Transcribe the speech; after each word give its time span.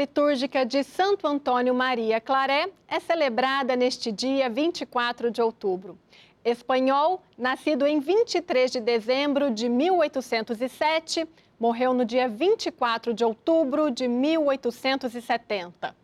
litúrgica 0.00 0.64
de 0.64 0.82
Santo 0.82 1.26
Antônio 1.26 1.74
Maria 1.74 2.18
Claré 2.22 2.70
é 2.88 2.98
celebrada 2.98 3.76
neste 3.76 4.10
dia 4.10 4.48
24 4.48 5.30
de 5.30 5.42
outubro. 5.42 5.98
Espanhol, 6.42 7.20
nascido 7.36 7.86
em 7.86 8.00
23 8.00 8.70
de 8.70 8.80
dezembro 8.80 9.50
de 9.50 9.68
1807, 9.68 11.28
morreu 11.58 11.92
no 11.92 12.06
dia 12.06 12.26
24 12.26 13.12
de 13.12 13.22
outubro 13.22 13.90
de 13.90 14.08
1870. 14.08 15.94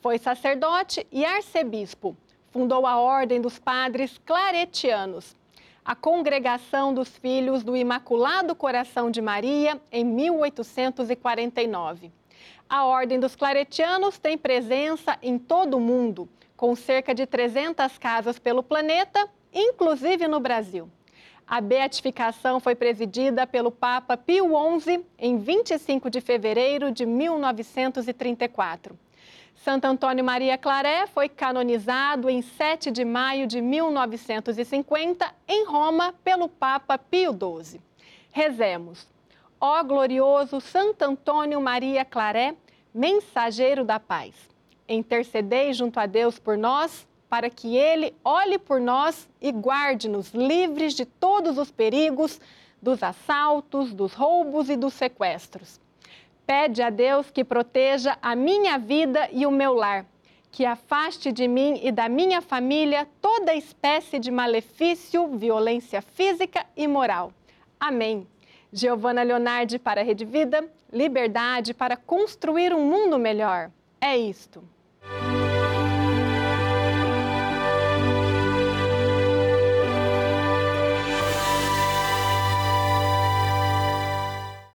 Foi 0.00 0.18
sacerdote 0.18 1.06
e 1.12 1.24
arcebispo. 1.24 2.16
Fundou 2.50 2.84
a 2.84 2.98
Ordem 2.98 3.40
dos 3.40 3.60
Padres 3.60 4.20
Claretianos, 4.26 5.36
a 5.84 5.94
Congregação 5.94 6.92
dos 6.92 7.16
Filhos 7.16 7.62
do 7.62 7.76
Imaculado 7.76 8.56
Coração 8.56 9.08
de 9.08 9.22
Maria, 9.22 9.80
em 9.92 10.04
1849. 10.04 12.10
A 12.68 12.84
Ordem 12.84 13.20
dos 13.20 13.36
Claretianos 13.36 14.18
tem 14.18 14.36
presença 14.36 15.16
em 15.22 15.38
todo 15.38 15.76
o 15.76 15.80
mundo, 15.80 16.28
com 16.56 16.74
cerca 16.74 17.14
de 17.14 17.26
300 17.26 17.96
casas 17.98 18.38
pelo 18.38 18.62
planeta, 18.62 19.28
inclusive 19.52 20.26
no 20.26 20.40
Brasil. 20.40 20.90
A 21.46 21.60
beatificação 21.60 22.58
foi 22.58 22.74
presidida 22.74 23.46
pelo 23.46 23.70
Papa 23.70 24.16
Pio 24.16 24.50
XI 24.80 25.04
em 25.16 25.38
25 25.38 26.10
de 26.10 26.20
fevereiro 26.20 26.90
de 26.90 27.06
1934. 27.06 28.98
Santo 29.54 29.84
Antônio 29.84 30.24
Maria 30.24 30.58
Claré 30.58 31.06
foi 31.06 31.28
canonizado 31.28 32.28
em 32.28 32.42
7 32.42 32.90
de 32.90 33.04
maio 33.04 33.46
de 33.46 33.60
1950 33.60 35.32
em 35.46 35.64
Roma 35.66 36.12
pelo 36.24 36.48
Papa 36.48 36.98
Pio 36.98 37.32
XII. 37.32 37.80
Rezemos. 38.32 39.06
Ó 39.60 39.82
glorioso 39.82 40.60
Santo 40.60 41.02
Antônio 41.02 41.60
Maria 41.60 42.04
Claré, 42.04 42.54
mensageiro 42.94 43.84
da 43.84 43.98
paz, 43.98 44.34
intercedei 44.86 45.72
junto 45.72 45.98
a 45.98 46.04
Deus 46.04 46.38
por 46.38 46.58
nós, 46.58 47.06
para 47.28 47.48
que 47.48 47.76
ele 47.76 48.14
olhe 48.22 48.58
por 48.58 48.80
nós 48.80 49.28
e 49.40 49.50
guarde-nos 49.50 50.32
livres 50.32 50.94
de 50.94 51.04
todos 51.04 51.58
os 51.58 51.70
perigos, 51.70 52.40
dos 52.80 53.02
assaltos, 53.02 53.92
dos 53.92 54.12
roubos 54.12 54.68
e 54.68 54.76
dos 54.76 54.94
sequestros. 54.94 55.80
Pede 56.46 56.82
a 56.82 56.90
Deus 56.90 57.30
que 57.30 57.42
proteja 57.42 58.16
a 58.22 58.36
minha 58.36 58.78
vida 58.78 59.28
e 59.32 59.46
o 59.46 59.50
meu 59.50 59.74
lar, 59.74 60.06
que 60.52 60.64
afaste 60.64 61.32
de 61.32 61.48
mim 61.48 61.80
e 61.82 61.90
da 61.90 62.08
minha 62.08 62.40
família 62.40 63.08
toda 63.20 63.54
espécie 63.54 64.18
de 64.18 64.30
malefício, 64.30 65.26
violência 65.36 66.00
física 66.00 66.64
e 66.76 66.86
moral. 66.86 67.32
Amém. 67.80 68.26
Giovana 68.76 69.22
Leonardi 69.22 69.78
para 69.78 70.02
a 70.02 70.04
Rede 70.04 70.26
Vida, 70.26 70.62
liberdade 70.92 71.72
para 71.72 71.96
construir 71.96 72.74
um 72.74 72.84
mundo 72.84 73.18
melhor. 73.18 73.70
É 73.98 74.14
isto. 74.14 74.62